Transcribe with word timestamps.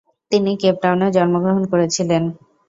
তিনি 0.31 0.51
কেপ 0.61 0.75
টাউনে 0.83 1.07
জন্মগ্রহণ 1.11 1.63
করেছিলেন। 1.71 2.23